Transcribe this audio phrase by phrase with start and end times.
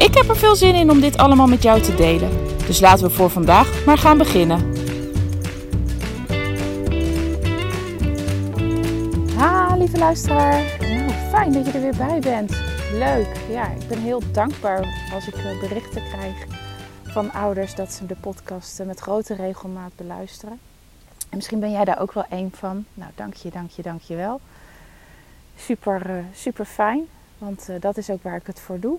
[0.00, 2.30] Ik heb er veel zin in om dit allemaal met jou te delen.
[2.66, 4.74] Dus laten we voor vandaag maar gaan beginnen.
[9.36, 10.76] Ha, lieve luisteraar.
[10.80, 12.50] Nou, fijn dat je er weer bij bent.
[12.92, 13.36] Leuk.
[13.50, 16.46] Ja, ik ben heel dankbaar als ik eh, berichten krijg
[17.02, 20.58] van ouders dat ze de podcast met grote regelmaat beluisteren.
[21.28, 22.84] En misschien ben jij daar ook wel één van.
[22.94, 24.40] Nou, dank je, dank je, dank je wel.
[25.56, 27.04] Super, uh, super fijn,
[27.38, 28.98] want dat is ook waar ik het voor doe.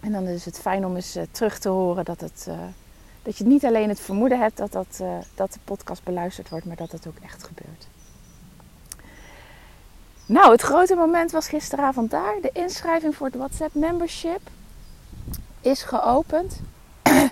[0.00, 2.48] En dan is het fijn om eens uh, terug te horen dat, het,
[3.22, 5.02] dat je niet alleen het vermoeden hebt dat, dat,
[5.34, 7.88] dat de podcast beluisterd wordt, maar dat het ook echt gebeurt.
[10.30, 12.34] Nou, het grote moment was gisteravond daar.
[12.42, 14.40] De inschrijving voor het WhatsApp membership
[15.60, 16.60] is geopend.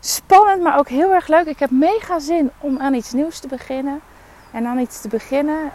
[0.00, 1.46] Spannend, maar ook heel erg leuk.
[1.46, 4.00] Ik heb mega zin om aan iets nieuws te beginnen.
[4.52, 5.70] En aan iets te beginnen.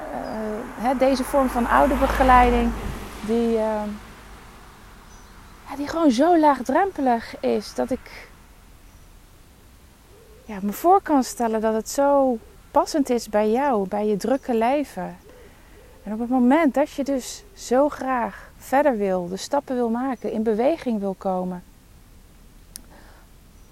[0.80, 2.72] Hè, deze vorm van ouderbegeleiding.
[3.26, 3.82] Die, uh,
[5.76, 7.74] die gewoon zo laagdrempelig is.
[7.74, 8.30] Dat ik
[10.46, 12.38] ja, me voor kan stellen dat het zo
[12.72, 13.88] passend is bij jou.
[13.88, 15.18] Bij je drukke leven.
[16.04, 19.28] En op het moment dat je dus zo graag verder wil.
[19.28, 20.32] De stappen wil maken.
[20.32, 21.64] In beweging wil komen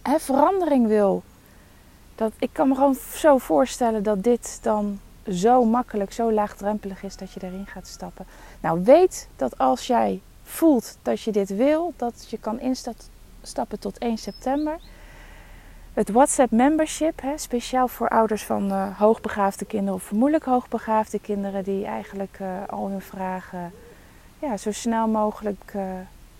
[0.03, 1.23] hè, verandering wil.
[2.15, 7.17] Dat, ik kan me gewoon zo voorstellen dat dit dan zo makkelijk, zo laagdrempelig is
[7.17, 8.25] dat je erin gaat stappen.
[8.59, 13.97] Nou, weet dat als jij voelt dat je dit wil, dat je kan instappen tot
[13.97, 14.79] 1 september.
[15.93, 21.63] Het WhatsApp membership, hè, speciaal voor ouders van uh, hoogbegaafde kinderen of vermoedelijk hoogbegaafde kinderen
[21.63, 23.71] die eigenlijk uh, al hun vragen
[24.39, 25.83] ja, zo snel mogelijk uh,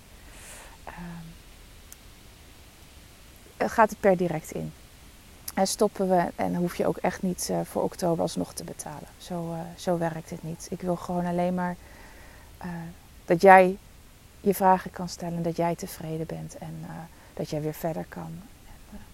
[3.58, 4.72] gaat het per direct in.
[5.54, 9.08] En stoppen we en hoef je ook echt niet voor oktober alsnog te betalen.
[9.18, 10.66] Zo, zo werkt het niet.
[10.70, 11.76] Ik wil gewoon alleen maar
[13.24, 13.78] dat jij
[14.40, 16.86] je vragen kan stellen, dat jij tevreden bent en
[17.34, 18.40] dat jij weer verder kan.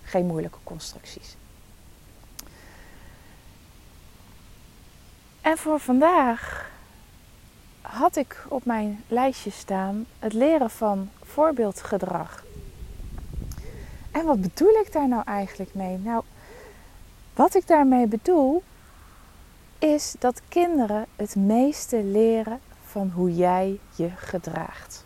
[0.03, 1.37] Geen moeilijke constructies.
[5.41, 6.71] En voor vandaag
[7.81, 12.45] had ik op mijn lijstje staan het leren van voorbeeldgedrag.
[14.11, 15.99] En wat bedoel ik daar nou eigenlijk mee?
[15.99, 16.23] Nou,
[17.35, 18.63] wat ik daarmee bedoel
[19.79, 25.05] is dat kinderen het meeste leren van hoe jij je gedraagt.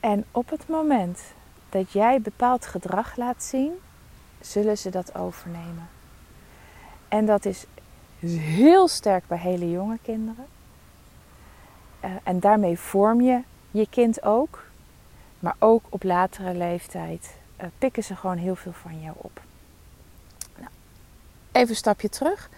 [0.00, 1.20] En op het moment
[1.72, 3.72] dat jij bepaald gedrag laat zien,
[4.40, 5.88] zullen ze dat overnemen.
[7.08, 7.66] En dat is
[8.20, 10.46] heel sterk bij hele jonge kinderen.
[12.04, 14.68] Uh, en daarmee vorm je je kind ook.
[15.38, 19.40] Maar ook op latere leeftijd uh, pikken ze gewoon heel veel van jou op.
[20.56, 20.70] Nou,
[21.52, 22.50] even een stapje terug.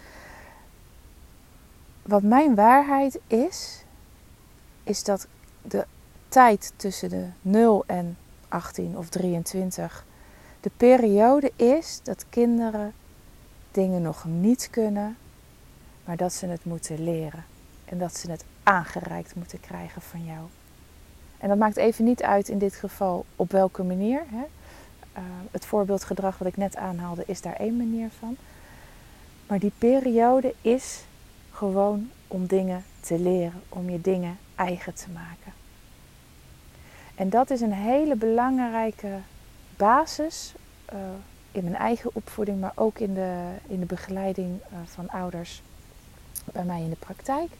[2.02, 3.84] Wat mijn waarheid is,
[4.82, 5.26] is dat
[5.62, 5.86] de
[6.28, 8.16] tijd tussen de 0 en
[8.52, 10.04] 18 of 23
[10.62, 12.92] de periode is dat kinderen
[13.70, 15.16] dingen nog niet kunnen,
[16.04, 17.44] maar dat ze het moeten leren.
[17.84, 20.46] En dat ze het aangereikt moeten krijgen van jou.
[21.38, 24.22] En dat maakt even niet uit in dit geval op welke manier.
[24.26, 24.44] Hè.
[25.16, 28.36] Uh, het voorbeeldgedrag wat ik net aanhaalde is daar één manier van.
[29.46, 31.04] Maar die periode is
[31.50, 35.52] gewoon om dingen te leren, om je dingen eigen te maken.
[37.14, 39.18] En dat is een hele belangrijke
[39.76, 40.54] basis
[40.92, 40.98] uh,
[41.52, 45.62] in mijn eigen opvoeding, maar ook in de, in de begeleiding uh, van ouders
[46.44, 47.50] bij mij in de praktijk.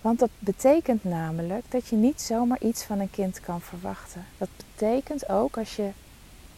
[0.00, 4.26] Want dat betekent namelijk dat je niet zomaar iets van een kind kan verwachten.
[4.38, 5.90] Dat betekent ook als je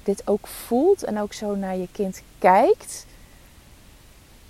[0.02, 3.06] dit ook voelt en ook zo naar je kind kijkt,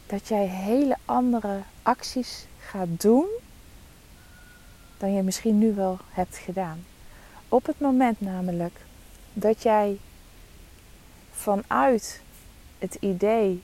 [0.06, 3.26] dat jij hele andere acties gaat doen
[4.98, 6.84] dan je misschien nu wel hebt gedaan.
[7.54, 8.80] Op het moment namelijk
[9.32, 9.98] dat jij
[11.30, 12.20] vanuit
[12.78, 13.62] het idee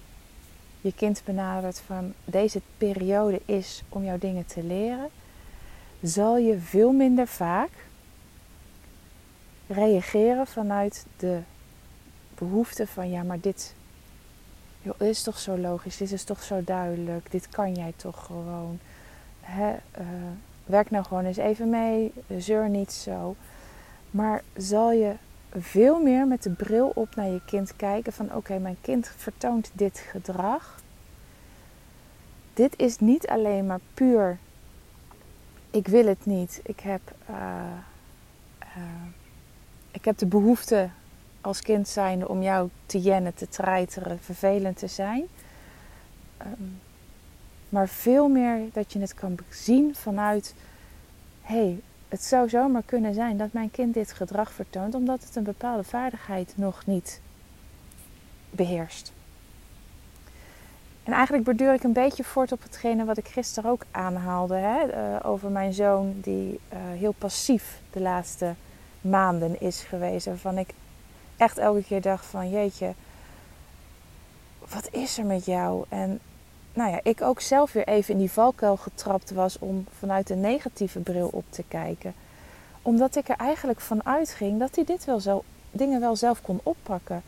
[0.81, 5.09] je kind benadert van deze periode is om jouw dingen te leren,
[6.03, 7.71] zal je veel minder vaak
[9.67, 11.41] reageren vanuit de
[12.35, 13.75] behoefte van ja, maar dit,
[14.99, 18.79] is toch zo logisch, dit is toch zo duidelijk, dit kan jij toch gewoon.
[19.41, 20.07] Hè, uh,
[20.65, 23.37] werk nou gewoon eens even mee, zeur niet zo.
[24.11, 25.15] Maar zal je
[25.51, 29.71] veel meer met de bril op naar je kind kijken van oké, mijn kind vertoont
[29.73, 30.81] dit gedrag.
[32.55, 34.39] Dit is niet alleen maar puur
[35.71, 36.61] ik wil het niet.
[36.63, 37.37] Ik heb, uh,
[38.77, 38.83] uh,
[39.91, 40.89] ik heb de behoefte
[41.41, 45.27] als kind zijnde om jou te jennen, te treiteren, vervelend te zijn.
[46.43, 46.81] Um,
[47.69, 50.55] maar veel meer dat je het kan zien vanuit:
[51.43, 51.81] hé, hey,
[52.11, 55.85] het zou zomaar kunnen zijn dat mijn kind dit gedrag vertoont omdat het een bepaalde
[55.85, 57.21] vaardigheid nog niet
[58.51, 59.13] beheerst.
[61.03, 64.55] En eigenlijk borduur ik een beetje voort op hetgene wat ik gisteren ook aanhaalde.
[64.55, 64.87] Hè?
[64.87, 68.55] Uh, over mijn zoon die uh, heel passief de laatste
[69.01, 70.27] maanden is geweest.
[70.27, 70.75] Waarvan ik
[71.37, 72.95] echt elke keer dacht van jeetje,
[74.69, 75.85] wat is er met jou?
[75.89, 76.21] En
[76.75, 80.35] nou ja, ik ook zelf weer even in die valkuil getrapt was om vanuit de
[80.35, 82.15] negatieve bril op te kijken.
[82.83, 86.61] Omdat ik er eigenlijk van uitging dat hij dit wel zo, dingen wel zelf kon
[86.63, 87.23] oppakken.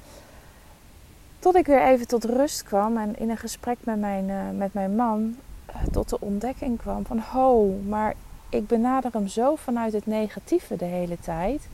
[1.39, 4.75] Tot ik weer even tot rust kwam en in een gesprek met mijn, uh, met
[4.75, 5.37] mijn man
[5.71, 8.15] uh, tot de ontdekking kwam van ho, maar
[8.49, 11.69] ik benader hem zo vanuit het negatieve de hele tijd.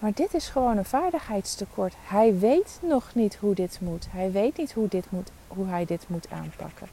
[0.00, 1.94] Maar dit is gewoon een vaardigheidstekort.
[1.98, 4.06] Hij weet nog niet hoe dit moet.
[4.10, 6.88] Hij weet niet hoe, dit moet, hoe hij dit moet aanpakken.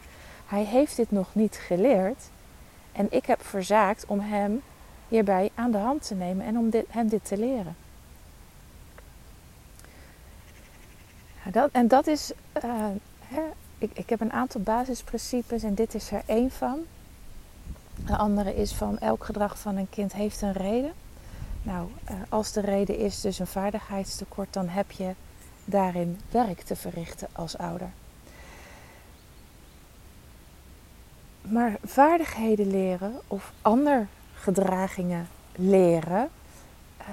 [0.46, 2.30] Hij heeft dit nog niet geleerd.
[2.92, 4.62] En ik heb verzaakt om hem
[5.08, 7.76] hierbij aan de hand te nemen en om hem dit te leren.
[11.52, 12.32] Dat, en dat is,
[12.64, 12.86] uh,
[13.20, 13.42] hè,
[13.78, 16.80] ik, ik heb een aantal basisprincipes en dit is er één van.
[18.06, 20.94] De andere is van elk gedrag van een kind heeft een reden.
[21.68, 25.14] Nou, uh, als de reden is dus een vaardigheidstekort, dan heb je
[25.66, 27.90] daarin werk te verrichten als ouder.
[31.42, 36.30] Maar vaardigheden leren of ander gedragingen leren
[37.00, 37.06] uh,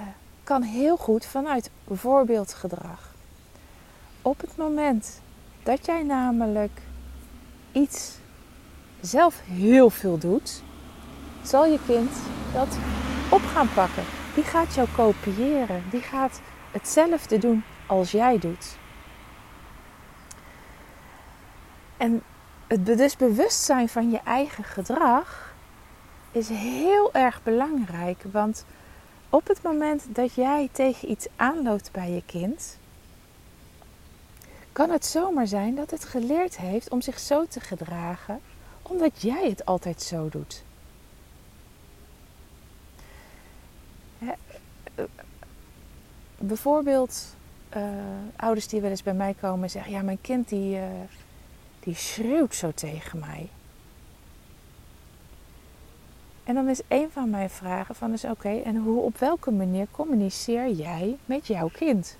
[0.43, 3.13] kan heel goed vanuit voorbeeldgedrag.
[4.21, 5.21] Op het moment
[5.63, 6.81] dat jij namelijk
[7.71, 8.17] iets
[9.01, 10.61] zelf heel veel doet,
[11.43, 12.11] zal je kind
[12.53, 12.77] dat
[13.29, 14.03] op gaan pakken.
[14.35, 15.83] Die gaat jou kopiëren.
[15.89, 18.77] Die gaat hetzelfde doen als jij doet.
[21.97, 22.23] En
[22.67, 25.53] het dus bewustzijn van je eigen gedrag
[26.31, 28.23] is heel erg belangrijk.
[28.31, 28.65] Want
[29.29, 32.77] op het moment dat jij tegen iets aanloopt bij je kind,
[34.71, 38.41] kan het zomaar zijn dat het geleerd heeft om zich zo te gedragen,
[38.81, 40.63] omdat jij het altijd zo doet.
[46.37, 47.35] Bijvoorbeeld
[47.75, 47.83] uh,
[48.35, 50.83] ouders die wel eens bij mij komen en zeggen: Ja, mijn kind die, uh,
[51.79, 53.49] die schreeuwt zo tegen mij.
[56.43, 59.51] En dan is een van mijn vragen van is oké, okay, en hoe, op welke
[59.51, 62.17] manier communiceer jij met jouw kind?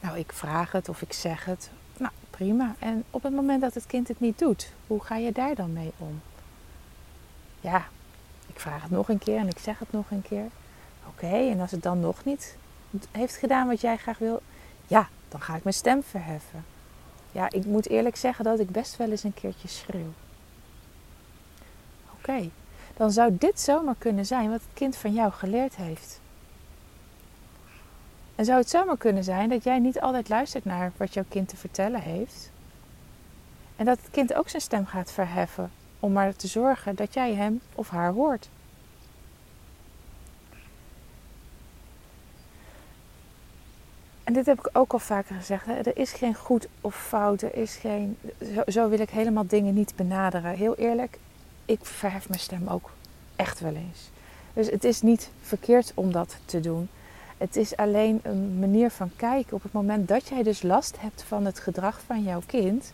[0.00, 1.70] Nou, ik vraag het of ik zeg het.
[1.96, 2.74] Nou, prima.
[2.78, 5.72] En op het moment dat het kind het niet doet, hoe ga je daar dan
[5.72, 6.20] mee om?
[7.60, 7.86] Ja,
[8.56, 10.46] ik vraag het nog een keer en ik zeg het nog een keer.
[11.08, 12.56] Oké, en als het dan nog niet
[13.10, 14.42] heeft gedaan wat jij graag wil,
[14.86, 16.64] ja, dan ga ik mijn stem verheffen.
[17.32, 20.12] Ja, ik moet eerlijk zeggen dat ik best wel eens een keertje schreeuw.
[22.18, 22.50] Oké,
[22.96, 26.20] dan zou dit zomaar kunnen zijn wat het kind van jou geleerd heeft.
[28.34, 31.48] En zou het zomaar kunnen zijn dat jij niet altijd luistert naar wat jouw kind
[31.48, 32.50] te vertellen heeft.
[33.76, 37.34] En dat het kind ook zijn stem gaat verheffen om maar te zorgen dat jij
[37.34, 38.48] hem of haar hoort.
[44.24, 45.66] En dit heb ik ook al vaker gezegd.
[45.66, 45.72] Hè?
[45.72, 47.42] Er is geen goed of fout.
[47.42, 48.18] Er is geen.
[48.54, 50.54] Zo, zo, wil ik helemaal dingen niet benaderen.
[50.54, 51.18] Heel eerlijk,
[51.64, 52.90] ik verhef mijn stem ook
[53.36, 54.10] echt wel eens.
[54.52, 56.88] Dus het is niet verkeerd om dat te doen.
[57.38, 59.56] Het is alleen een manier van kijken.
[59.56, 62.92] Op het moment dat jij dus last hebt van het gedrag van jouw kind,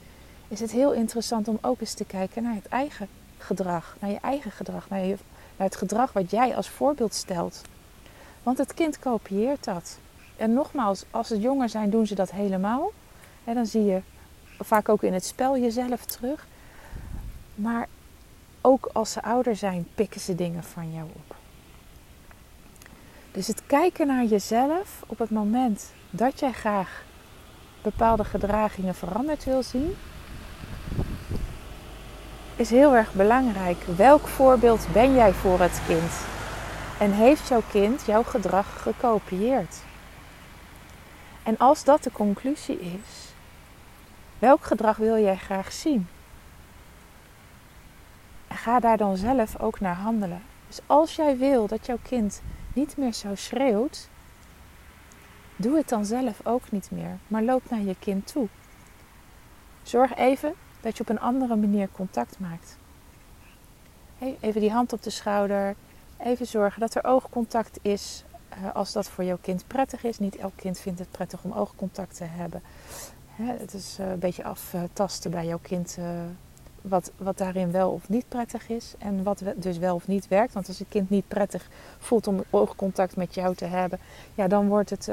[0.52, 3.96] is het heel interessant om ook eens te kijken naar het eigen gedrag.
[4.00, 4.88] Naar je eigen gedrag.
[4.88, 5.00] Naar,
[5.56, 7.62] het gedrag wat jij als voorbeeld stelt.
[8.42, 9.98] Want het kind kopieert dat.
[10.36, 12.92] En nogmaals, als ze jonger zijn, doen ze dat helemaal.
[13.44, 14.00] En dan zie je
[14.58, 16.46] vaak ook in het spel jezelf terug.
[17.54, 17.88] Maar
[18.60, 21.36] ook als ze ouder zijn, pikken ze dingen van jou op.
[23.30, 27.04] Dus het kijken naar jezelf op het moment dat jij graag
[27.82, 29.96] bepaalde gedragingen veranderd wil zien,
[32.62, 33.82] is heel erg belangrijk.
[33.96, 36.12] Welk voorbeeld ben jij voor het kind?
[36.98, 39.82] En heeft jouw kind jouw gedrag gekopieerd?
[41.42, 43.32] En als dat de conclusie is,
[44.38, 46.08] welk gedrag wil jij graag zien?
[48.48, 50.42] En ga daar dan zelf ook naar handelen.
[50.68, 52.42] Dus als jij wil dat jouw kind
[52.72, 54.08] niet meer zo schreeuwt,
[55.56, 58.48] doe het dan zelf ook niet meer, maar loop naar je kind toe.
[59.82, 62.76] Zorg even dat je op een andere manier contact maakt.
[64.40, 65.74] Even die hand op de schouder.
[66.18, 70.18] Even zorgen dat er oogcontact is eh, als dat voor jouw kind prettig is.
[70.18, 72.62] Niet elk kind vindt het prettig om oogcontact te hebben.
[73.32, 76.04] Het is eh, een beetje aftasten bij jouw kind eh,
[76.80, 78.94] wat, wat daarin wel of niet prettig is.
[78.98, 80.52] En wat dus wel of niet werkt.
[80.52, 83.98] Want als het kind niet prettig voelt om oogcontact met jou te hebben,
[84.34, 85.10] ja, dan wordt het.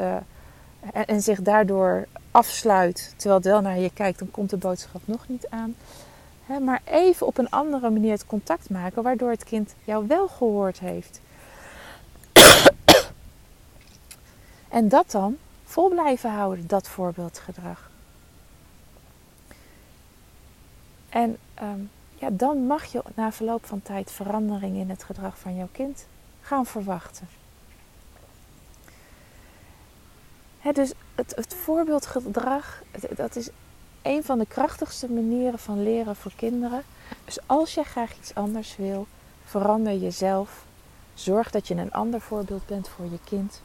[0.93, 5.27] En, zich daardoor afsluit terwijl het wel naar je kijkt, dan komt de boodschap nog
[5.27, 5.75] niet aan.
[6.61, 10.79] maar even op een andere manier het contact maken, waardoor het kind jou wel gehoord
[10.79, 11.21] heeft.
[14.69, 17.89] En dat dan vol blijven houden, dat voorbeeldgedrag.
[21.09, 25.55] En um, ja, dan mag je na verloop van tijd verandering in het gedrag van
[25.55, 26.05] jouw kind
[26.41, 27.27] gaan verwachten.
[30.73, 32.81] Dus het, voorbeeldgedrag,
[33.15, 33.49] dat is
[34.01, 36.83] een van de krachtigste manieren van leren voor kinderen.
[37.25, 39.07] Dus als je graag iets anders wil,
[39.45, 40.65] verander jezelf.
[41.13, 43.61] Zorg dat je een ander voorbeeld bent voor je kind.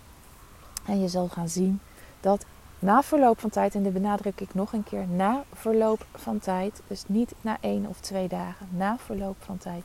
[0.87, 1.81] En je zal gaan zien
[2.21, 2.45] dat
[2.79, 6.81] na verloop van tijd, en dit benadruk ik nog een keer, na verloop van tijd,
[6.87, 9.85] dus niet na één of twee dagen, na verloop van tijd,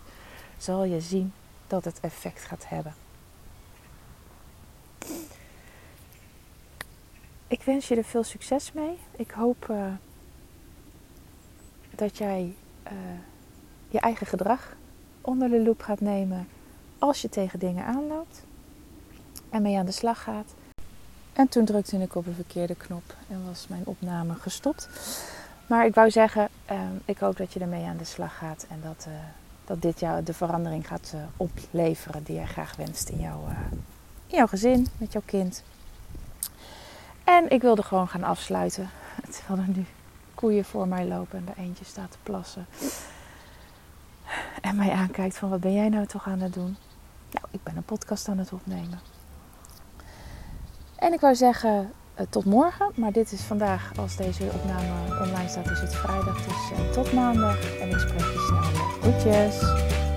[0.58, 1.34] zal je zien
[1.68, 2.94] dat het effect gaat hebben.
[7.50, 8.98] Ik wens je er veel succes mee.
[9.12, 9.86] Ik hoop uh,
[11.96, 12.92] dat jij uh,
[13.88, 14.76] je eigen gedrag
[15.22, 16.48] onder de loep gaat nemen
[17.00, 18.44] als je tegen dingen aanloopt
[19.50, 20.54] en mee aan de slag gaat.
[21.34, 24.90] En toen drukte ik op een verkeerde knop en was mijn opname gestopt.
[25.68, 28.80] Maar ik wou zeggen, uh, ik hoop dat je ermee aan de slag gaat en
[28.82, 29.14] dat, uh,
[29.66, 33.48] dat dit jou de verandering gaat opleveren die jij graag wenst in, jouw,
[34.28, 35.64] in jouw gezin, met jouw kind.
[37.30, 38.90] En ik wilde gewoon gaan afsluiten.
[39.34, 39.86] Terwijl er nu
[40.36, 42.66] koeien voor mij lopen en er eentje staat te plassen.
[44.62, 46.78] En mij aankijkt van wat ben jij nou toch aan het doen?
[47.32, 49.00] Nou, ik ben een podcast aan het opnemen.
[50.96, 52.92] En ik wou zeggen uh, tot morgen.
[52.96, 56.46] Maar dit is vandaag, als deze opname online staat, is het vrijdag.
[56.46, 57.80] Dus tot maandag.
[57.80, 60.09] En ik spreek je snel weer.